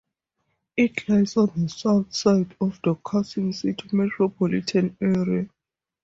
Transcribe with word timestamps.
It 0.77 1.07
lies 1.07 1.37
on 1.37 1.51
the 1.55 1.69
south 1.69 2.11
side 2.15 2.55
of 2.59 2.79
the 2.83 2.95
Carson 2.95 3.53
City 3.53 3.87
metropolitan 3.91 4.97
area. 4.99 5.47